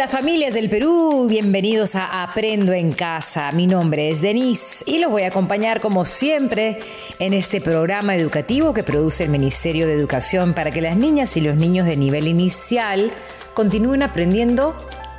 [0.00, 3.52] Hola familias del Perú, bienvenidos a Aprendo en Casa.
[3.52, 6.78] Mi nombre es Denise y los voy a acompañar como siempre
[7.18, 11.42] en este programa educativo que produce el Ministerio de Educación para que las niñas y
[11.42, 13.10] los niños de nivel inicial
[13.52, 14.74] continúen aprendiendo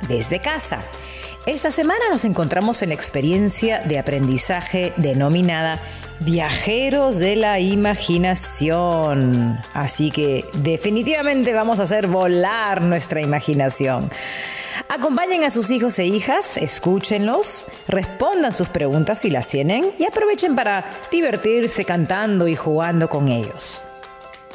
[0.08, 0.82] desde casa.
[1.46, 5.80] Esta semana nos encontramos en la experiencia de aprendizaje denominada
[6.18, 9.60] Viajeros de la Imaginación.
[9.74, 14.10] Así que definitivamente vamos a hacer volar nuestra imaginación.
[14.88, 20.54] Acompañen a sus hijos e hijas, escúchenlos, respondan sus preguntas si las tienen y aprovechen
[20.54, 23.82] para divertirse cantando y jugando con ellos.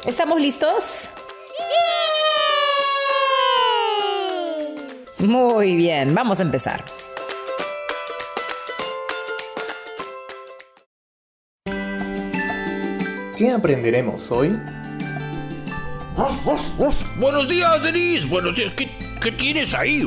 [0.04, 1.10] ¿Estamos listos?
[5.18, 6.84] Muy bien, vamos a empezar.
[13.36, 14.58] ¿Qué aprenderemos hoy?
[17.18, 18.26] Buenos días, Denise.
[18.26, 18.72] Buenos días.
[18.76, 18.88] ¿Qué,
[19.20, 20.02] qué tienes ahí?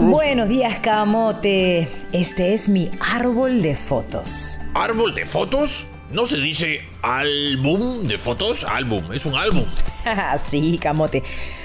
[0.00, 1.88] Buenos días, Camote.
[2.12, 4.58] Este es mi árbol de fotos.
[4.74, 5.86] ¿Árbol de fotos?
[6.10, 8.64] ¿No se dice álbum de fotos?
[8.64, 9.64] Álbum, es un álbum.
[10.48, 11.22] sí, Camote.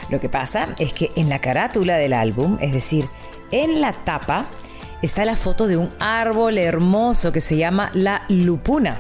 [0.10, 3.06] Lo que pasa es que en la carátula del álbum, es decir,
[3.52, 4.46] en la tapa,
[5.02, 9.00] está la foto de un árbol hermoso que se llama la lupuna,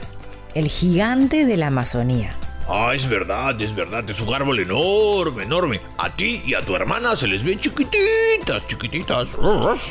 [0.53, 2.35] el gigante de la Amazonía.
[2.71, 5.81] Ah, es verdad, es verdad, es un árbol enorme, enorme.
[5.97, 9.29] A ti y a tu hermana se les ven chiquititas, chiquititas.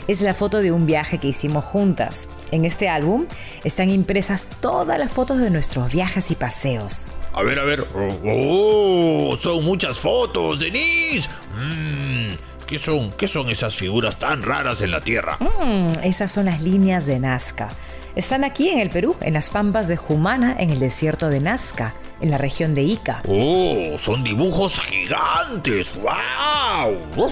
[0.07, 2.29] Es la foto de un viaje que hicimos juntas.
[2.53, 3.27] En este álbum
[3.65, 7.13] están impresas todas las fotos de nuestros viajes y paseos.
[7.33, 7.85] A ver, a ver.
[8.25, 11.29] Oh, son muchas fotos, Denise.
[11.57, 13.11] Mm, ¿Qué son?
[13.11, 15.37] ¿Qué son esas figuras tan raras en la Tierra?
[15.41, 17.71] Mm, esas son las líneas de Nazca.
[18.15, 21.95] Están aquí en el Perú, en las pampas de Jumana, en el desierto de Nazca,
[22.21, 23.23] en la región de Ica.
[23.29, 25.93] Oh, son dibujos gigantes.
[25.95, 27.31] ¡Wow!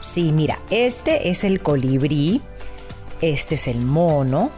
[0.00, 2.42] Sí, mira, este es el colibrí,
[3.20, 4.50] este es el mono,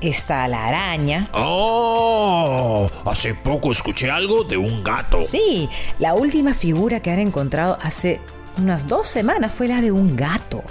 [0.00, 1.28] está la araña.
[1.32, 5.18] Oh, hace poco escuché algo de un gato.
[5.18, 8.20] Sí, la última figura que han encontrado hace
[8.58, 10.62] unas dos semanas fue la de un gato.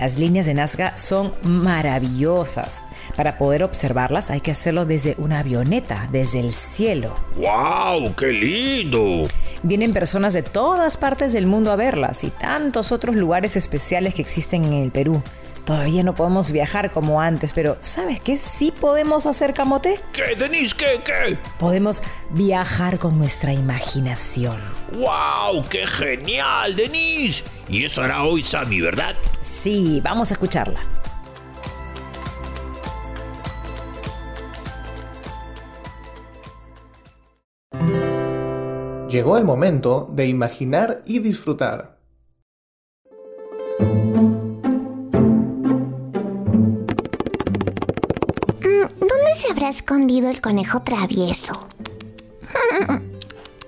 [0.00, 2.82] Las líneas de Nazca son maravillosas.
[3.16, 7.14] Para poder observarlas hay que hacerlo desde una avioneta, desde el cielo.
[7.36, 8.14] ¡Wow!
[8.14, 9.28] ¡Qué lindo!
[9.62, 14.22] Vienen personas de todas partes del mundo a verlas y tantos otros lugares especiales que
[14.22, 15.22] existen en el Perú.
[15.70, 20.00] Todavía no podemos viajar como antes, pero ¿sabes qué sí podemos hacer, Camote?
[20.12, 20.74] ¿Qué, Denise?
[20.74, 21.38] ¿Qué, qué?
[21.60, 24.56] Podemos viajar con nuestra imaginación.
[24.94, 25.64] ¡Wow!
[25.70, 27.44] ¡Qué genial, Denise!
[27.68, 29.14] Y eso hará hoy Sammy, ¿verdad?
[29.44, 30.80] Sí, vamos a escucharla.
[39.08, 41.99] Llegó el momento de imaginar y disfrutar.
[49.30, 51.68] ¿Dónde se habrá escondido el conejo travieso?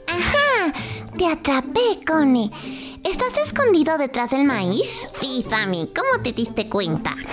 [0.09, 0.73] ¡Ajá!
[1.17, 2.51] Te atrapé, Cone.
[3.05, 5.07] ¿Estás escondido detrás del maíz?
[5.21, 7.15] Sí, Sammy, ¿cómo te diste cuenta?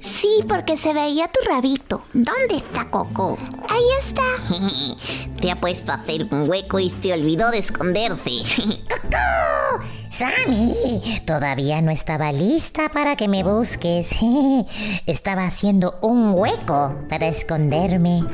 [0.00, 2.02] Sí, porque se veía tu rabito.
[2.12, 3.38] ¿Dónde está Coco?
[3.68, 4.22] Ahí está.
[5.40, 8.30] Te ha puesto a hacer un hueco y se olvidó de esconderse.
[8.88, 9.99] ¡Coco!
[10.20, 14.06] Sammy, todavía no estaba lista para que me busques.
[15.06, 18.24] Estaba haciendo un hueco para esconderme.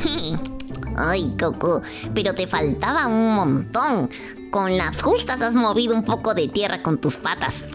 [0.97, 1.83] Ay, Coco,
[2.13, 4.11] pero te faltaba un montón.
[4.51, 7.67] Con las justas has movido un poco de tierra con tus patas.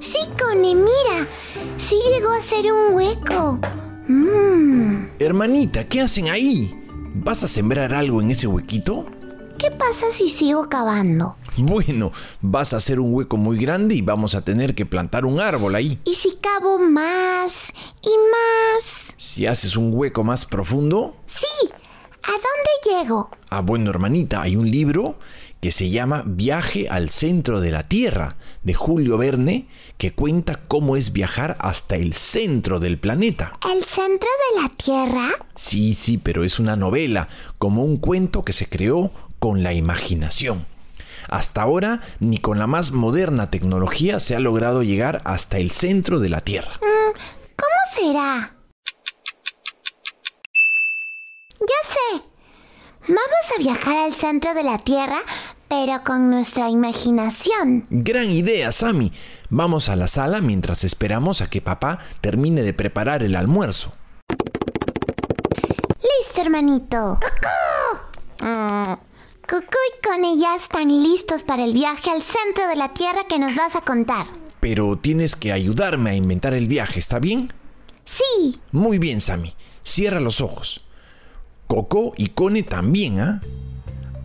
[0.00, 1.28] Sí, Cone, mira.
[1.76, 3.60] Sí llegó a ser un hueco.
[4.08, 5.10] Mmm.
[5.20, 6.74] Hermanita, ¿qué hacen ahí?
[7.14, 9.06] ¿Vas a sembrar algo en ese huequito?
[9.58, 11.36] ¿Qué pasa si sigo cavando?
[11.56, 15.40] Bueno, vas a hacer un hueco muy grande y vamos a tener que plantar un
[15.40, 15.98] árbol ahí.
[16.04, 19.12] ¿Y si cavo más y más?
[19.16, 21.16] Si haces un hueco más profundo...
[21.26, 21.70] Sí.
[22.22, 23.30] ¿A dónde llego?
[23.50, 25.16] Ah, bueno, hermanita, hay un libro
[25.60, 29.66] que se llama Viaje al centro de la Tierra, de Julio Verne,
[29.96, 33.54] que cuenta cómo es viajar hasta el centro del planeta.
[33.74, 35.28] ¿El centro de la Tierra?
[35.56, 37.28] Sí, sí, pero es una novela,
[37.58, 40.66] como un cuento que se creó con la imaginación.
[41.28, 46.20] Hasta ahora, ni con la más moderna tecnología se ha logrado llegar hasta el centro
[46.20, 46.72] de la Tierra.
[46.80, 47.12] Mm,
[47.56, 48.54] ¿Cómo será?
[51.60, 52.22] Ya sé.
[53.08, 55.18] Vamos a viajar al centro de la Tierra,
[55.68, 57.86] pero con nuestra imaginación.
[57.90, 59.12] Gran idea, Sammy.
[59.50, 63.92] Vamos a la sala mientras esperamos a que papá termine de preparar el almuerzo.
[66.00, 67.18] Listo, hermanito.
[67.20, 68.08] ¡Coco!
[68.40, 69.07] Mm,
[69.48, 73.38] Coco y Cone ya están listos para el viaje al centro de la Tierra que
[73.38, 74.26] nos vas a contar.
[74.60, 77.52] pero tienes que ayudarme a inventar el viaje, ¿está bien?
[78.04, 78.58] Sí.
[78.72, 79.54] Muy bien, Sammy.
[79.84, 80.84] Cierra los ojos.
[81.68, 83.40] Coco y Cone también, ¿ah?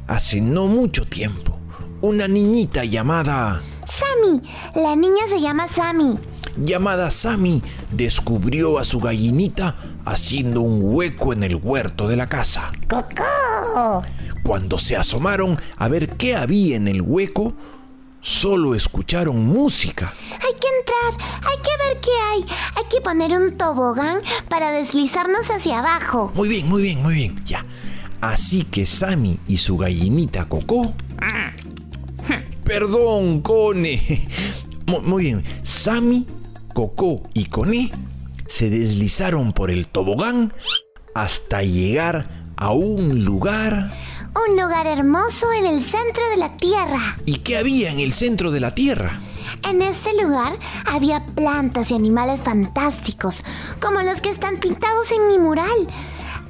[0.08, 1.58] Hace no mucho tiempo,
[2.02, 3.62] una niñita llamada...
[3.86, 4.42] Sammy.
[4.76, 6.18] La niña se llama Sammy.
[6.58, 7.62] llamada Sammy
[7.92, 12.72] descubrió a su gallinita haciendo un hueco en el huerto de la casa.
[12.90, 14.04] ¡Coco!
[14.44, 17.54] Cuando se asomaron a ver qué había en el hueco,
[18.22, 20.14] solo escucharon música.
[20.32, 21.28] Hay que entrar.
[21.50, 22.46] Hay que ver qué hay.
[22.76, 24.20] Hay que poner un tobogán
[24.50, 26.32] para deslizarnos hacia abajo.
[26.36, 27.66] Muy bien, muy bien, muy bien, ya.
[28.22, 30.82] Así que Sammy y su gallinita Coco...
[32.64, 34.02] Perdón, Cone.
[34.86, 35.44] Mu- Muy bien.
[35.64, 36.26] Sammy,
[36.74, 37.92] Coco y Cone
[38.48, 40.54] se deslizaron por el tobogán
[41.16, 43.92] hasta llegar a un lugar...
[44.36, 47.18] Un lugar hermoso en el centro de la tierra.
[47.26, 49.20] ¿Y qué había en el centro de la tierra?
[49.70, 53.44] En este lugar había plantas y animales fantásticos,
[53.80, 55.88] como los que están pintados en mi mural.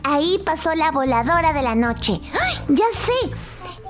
[0.04, 2.20] Ahí pasó la voladora de la noche.
[2.34, 2.56] ¡Ay!
[2.70, 3.36] Ya sé.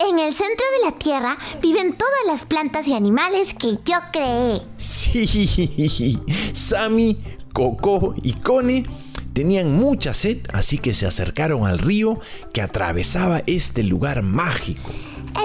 [0.09, 4.61] En el centro de la tierra viven todas las plantas y animales que yo creé.
[4.77, 6.19] Sí,
[6.53, 7.19] Sammy,
[7.53, 8.85] Coco y Cone
[9.33, 12.19] tenían mucha sed, así que se acercaron al río
[12.53, 14.91] que atravesaba este lugar mágico.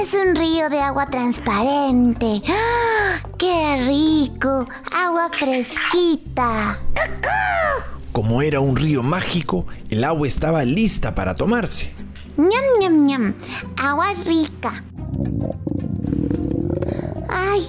[0.01, 2.43] Es un río de agua transparente.
[2.49, 3.21] ¡Ah!
[3.39, 4.69] ¡Qué rico!
[4.95, 6.79] Agua fresquita.
[8.13, 11.93] Como era un río mágico, el agua estaba lista para tomarse.
[12.37, 12.49] ñam,
[12.81, 13.35] ñam, ñam.
[13.77, 14.85] Agua rica.
[17.31, 17.63] Ay,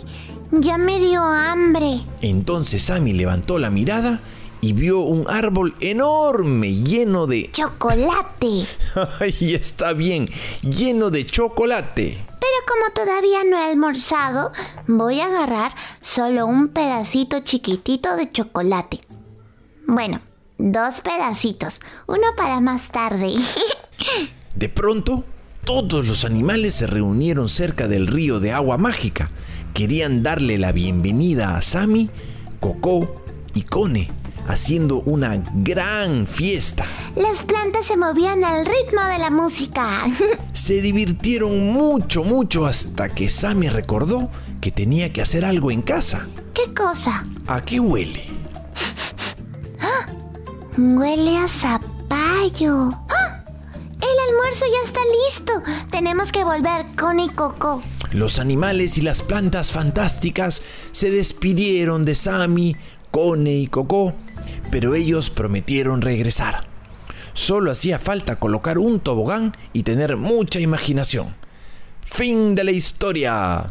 [0.51, 2.01] ya me dio hambre.
[2.21, 4.21] Entonces Sammy levantó la mirada
[4.61, 7.49] y vio un árbol enorme lleno de...
[7.51, 8.65] Chocolate.
[9.19, 10.27] ¡Ay, está bien!
[10.61, 12.25] Lleno de chocolate.
[12.39, 14.51] Pero como todavía no he almorzado,
[14.87, 19.01] voy a agarrar solo un pedacito chiquitito de chocolate.
[19.87, 20.21] Bueno,
[20.57, 21.79] dos pedacitos.
[22.07, 23.33] Uno para más tarde.
[24.55, 25.23] De pronto,
[25.65, 29.31] todos los animales se reunieron cerca del río de agua mágica.
[29.73, 32.09] Querían darle la bienvenida a Sammy,
[32.59, 33.23] Coco
[33.53, 34.11] y Cone,
[34.49, 36.83] haciendo una gran fiesta.
[37.15, 40.05] Las plantas se movían al ritmo de la música.
[40.53, 44.29] Se divirtieron mucho, mucho hasta que Sammy recordó
[44.59, 46.27] que tenía que hacer algo en casa.
[46.53, 47.23] ¿Qué cosa?
[47.47, 48.25] ¿A qué huele?
[50.77, 52.91] Huele a zapallo.
[53.09, 53.43] ¡Ah!
[54.01, 55.61] El almuerzo ya está listo.
[55.91, 57.83] Tenemos que volver con y Coco.
[58.11, 62.75] Los animales y las plantas fantásticas se despidieron de Sammy,
[63.11, 64.13] Cone y Coco,
[64.71, 66.67] pero ellos prometieron regresar.
[67.33, 71.35] Solo hacía falta colocar un tobogán y tener mucha imaginación.
[72.01, 73.67] Fin de la historia.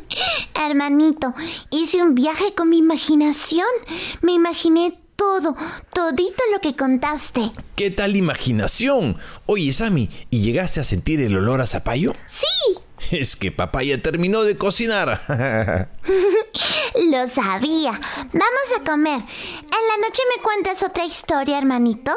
[0.54, 1.34] Hermanito,
[1.70, 3.66] hice un viaje con mi imaginación.
[4.22, 5.54] Me imaginé todo,
[5.92, 7.50] todito lo que contaste.
[7.76, 9.18] ¿Qué tal imaginación?
[9.46, 12.12] Oye, Sammy, ¿y llegaste a sentir el olor a zapallo?
[12.26, 12.46] Sí,
[13.10, 15.20] Es que papá ya terminó de cocinar.
[17.10, 18.00] lo sabía.
[18.32, 19.20] Vamos a comer.
[19.20, 22.12] En la noche me cuentas otra historia, hermanito.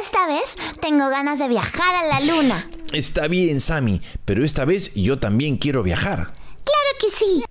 [0.00, 2.70] Esta vez tengo ganas de viajar a la luna.
[2.92, 6.32] Está bien, Sammy, pero esta vez yo también quiero viajar.
[6.64, 7.44] Claro que sí.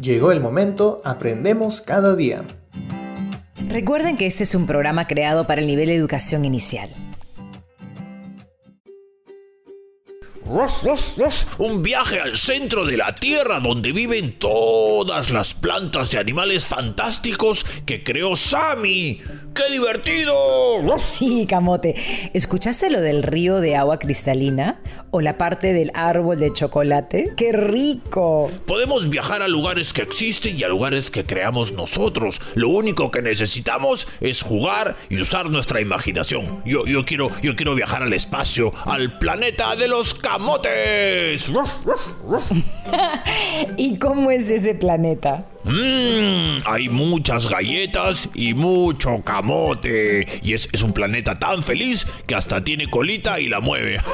[0.00, 2.44] Llegó el momento, aprendemos cada día.
[3.74, 6.88] Recuerden que este es un programa creado para el nivel de educación inicial.
[11.58, 17.66] Un viaje al centro de la Tierra donde viven todas las plantas y animales fantásticos
[17.84, 19.20] que creó Sammy.
[19.54, 20.34] ¡Qué divertido!
[20.98, 21.94] Sí, Camote.
[22.32, 24.80] ¿Escuchaste lo del río de agua cristalina?
[25.12, 27.32] ¿O la parte del árbol de chocolate?
[27.36, 28.50] ¡Qué rico!
[28.66, 32.40] Podemos viajar a lugares que existen y a lugares que creamos nosotros.
[32.54, 36.62] Lo único que necesitamos es jugar y usar nuestra imaginación.
[36.64, 41.48] Yo, yo, quiero, yo quiero viajar al espacio, al planeta de los camotes.
[43.76, 45.46] ¿Y cómo es ese planeta?
[45.64, 50.26] Mmm, hay muchas galletas y mucho camote.
[50.42, 53.98] Y es, es un planeta tan feliz que hasta tiene colita y la mueve.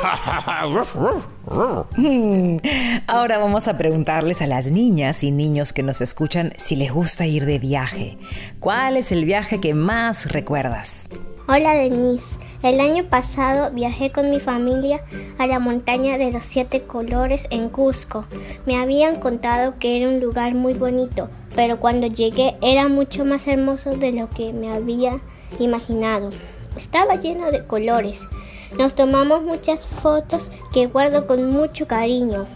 [3.07, 7.27] Ahora vamos a preguntarles a las niñas y niños que nos escuchan si les gusta
[7.27, 8.19] ir de viaje.
[8.61, 11.09] ¿Cuál es el viaje que más recuerdas?
[11.49, 15.03] Hola Denise, el año pasado viajé con mi familia
[15.39, 18.27] a la montaña de los siete colores en Cusco.
[18.67, 23.47] Me habían contado que era un lugar muy bonito, pero cuando llegué era mucho más
[23.49, 25.21] hermoso de lo que me había
[25.59, 26.31] imaginado.
[26.77, 28.29] Estaba lleno de colores.
[28.79, 32.47] Nos tomamos muchas fotos que guardo con mucho cariño.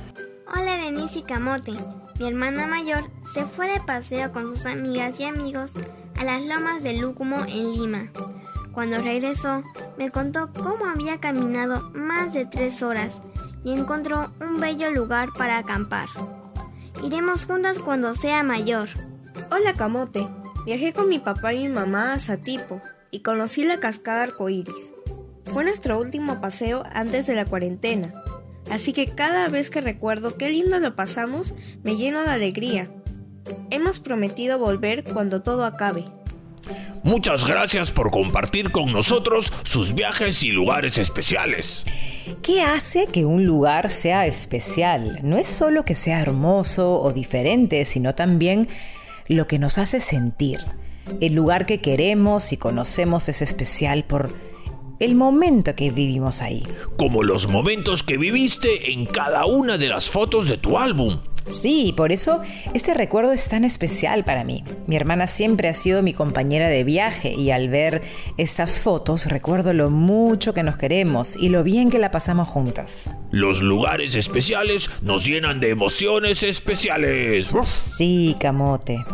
[0.54, 1.72] Hola Denise y Camote.
[2.18, 5.72] Mi hermana mayor se fue de paseo con sus amigas y amigos
[6.16, 8.12] a las lomas de Lúcumo en Lima.
[8.74, 9.62] Cuando regresó,
[9.96, 13.22] me contó cómo había caminado más de tres horas
[13.64, 16.08] y encontró un bello lugar para acampar.
[17.02, 18.88] Iremos juntas cuando sea mayor.
[19.52, 20.26] Hola Camote,
[20.66, 22.80] viajé con mi papá y mi mamá a Satipo
[23.12, 24.74] y conocí la cascada arcoíris.
[25.52, 28.12] Fue nuestro último paseo antes de la cuarentena,
[28.70, 31.54] así que cada vez que recuerdo qué lindo lo pasamos,
[31.84, 32.90] me lleno de alegría.
[33.70, 36.06] Hemos prometido volver cuando todo acabe.
[37.04, 41.84] Muchas gracias por compartir con nosotros sus viajes y lugares especiales.
[42.42, 45.20] ¿Qué hace que un lugar sea especial?
[45.22, 48.68] No es solo que sea hermoso o diferente, sino también
[49.28, 50.60] lo que nos hace sentir.
[51.20, 54.34] El lugar que queremos y conocemos es especial por
[54.98, 56.62] el momento que vivimos ahí.
[56.96, 61.18] Como los momentos que viviste en cada una de las fotos de tu álbum.
[61.50, 62.40] Sí, por eso
[62.72, 64.64] este recuerdo es tan especial para mí.
[64.86, 68.02] Mi hermana siempre ha sido mi compañera de viaje y al ver
[68.38, 73.10] estas fotos recuerdo lo mucho que nos queremos y lo bien que la pasamos juntas.
[73.30, 77.50] Los lugares especiales nos llenan de emociones especiales.
[77.80, 79.04] Sí, camote.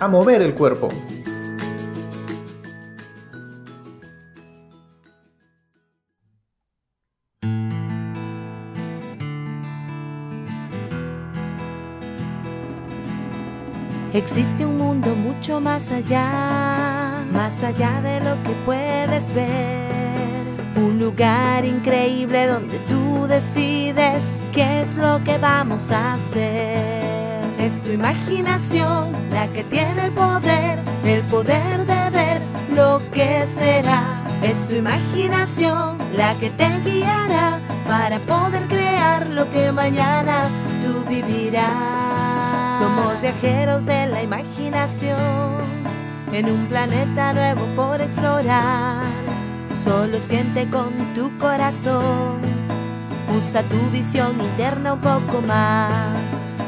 [0.00, 0.90] A mover el cuerpo.
[14.14, 20.44] Existe un mundo mucho más allá, más allá de lo que puedes ver.
[20.76, 27.42] Un lugar increíble donde tú decides qué es lo que vamos a hacer.
[27.58, 32.40] Es tu imaginación la que tiene el poder, el poder de ver
[32.72, 34.22] lo que será.
[34.44, 40.48] Es tu imaginación la que te guiará para poder crear lo que mañana
[40.84, 42.13] tú vivirás.
[42.78, 45.16] Somos viajeros de la imaginación
[46.32, 49.02] en un planeta nuevo por explorar.
[49.84, 52.40] Solo siente con tu corazón,
[53.36, 56.18] usa tu visión interna un poco más.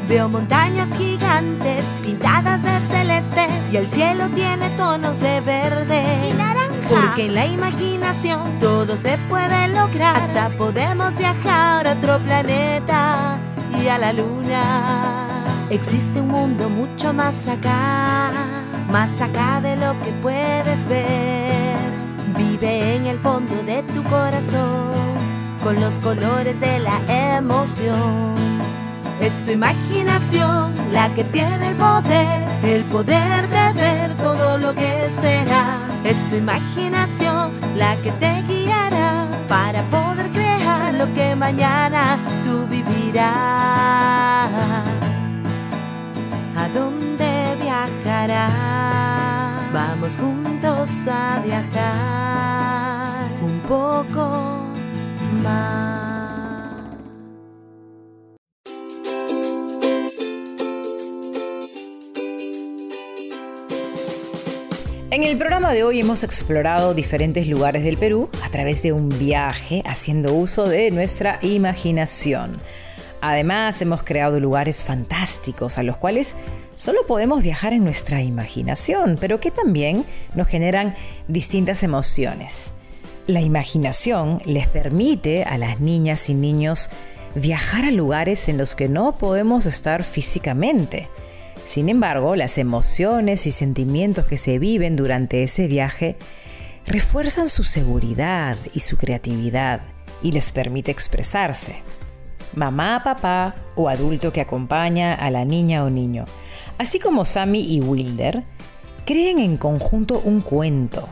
[0.07, 6.77] Veo montañas gigantes pintadas de celeste y el cielo tiene tonos de verde y naranja.
[6.89, 10.15] Porque en la imaginación todo se puede lograr.
[10.15, 13.37] Hasta podemos viajar a otro planeta
[13.81, 15.36] y a la luna.
[15.69, 18.31] Existe un mundo mucho más acá,
[18.89, 21.75] más acá de lo que puedes ver.
[22.37, 24.93] Vive en el fondo de tu corazón,
[25.61, 27.01] con los colores de la
[27.37, 28.33] emoción.
[29.19, 35.09] Es tu imaginación la que tiene el poder, el poder de ver todo lo que
[35.19, 35.79] será.
[36.05, 43.57] Es tu imaginación la que te guiará para poder crear lo que mañana tú vivirás.
[46.67, 48.49] ¿A dónde viajará?
[49.71, 54.65] Vamos juntos a viajar un poco
[55.43, 56.91] más.
[65.09, 69.07] En el programa de hoy hemos explorado diferentes lugares del Perú a través de un
[69.07, 72.59] viaje haciendo uso de nuestra imaginación.
[73.27, 76.37] Además, hemos creado lugares fantásticos a los cuales
[76.77, 80.95] solo podemos viajar en nuestra imaginación, pero que también nos generan
[81.27, 82.71] distintas emociones.
[83.27, 86.89] La imaginación les permite a las niñas y niños
[87.35, 91.09] viajar a lugares en los que no podemos estar físicamente.
[91.65, 96.15] Sin embargo, las emociones y sentimientos que se viven durante ese viaje
[96.85, 99.81] refuerzan su seguridad y su creatividad
[100.23, 101.83] y les permite expresarse
[102.53, 106.25] mamá, papá o adulto que acompaña a la niña o niño,
[106.77, 108.43] así como Sammy y Wilder,
[109.05, 111.07] creen en conjunto un cuento,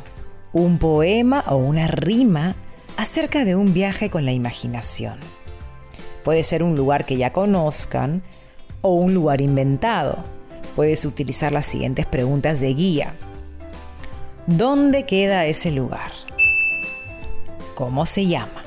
[0.53, 2.55] un poema o una rima
[2.97, 5.19] acerca de un viaje con la imaginación.
[6.23, 8.23] Puede ser un lugar que ya conozcan
[8.81, 10.17] o un lugar inventado.
[10.75, 13.15] Puedes utilizar las siguientes preguntas de guía.
[14.47, 16.11] ¿Dónde queda ese lugar?
[17.75, 18.64] ¿Cómo se llama?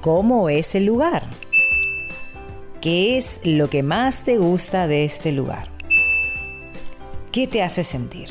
[0.00, 1.24] ¿Cómo es el lugar?
[2.80, 5.68] ¿Qué es lo que más te gusta de este lugar?
[7.32, 8.30] ¿Qué te hace sentir?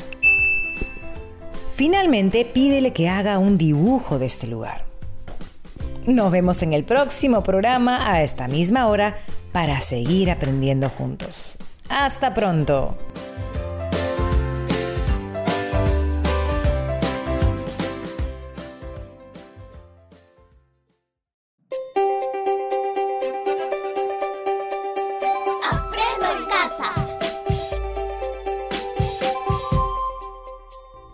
[1.72, 4.84] Finalmente, pídele que haga un dibujo de este lugar.
[6.06, 9.18] Nos vemos en el próximo programa a esta misma hora
[9.52, 11.56] para seguir aprendiendo juntos.
[11.88, 12.98] Hasta pronto.